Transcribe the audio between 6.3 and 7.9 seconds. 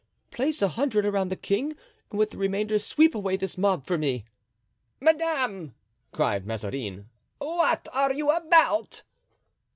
Mazarin, "what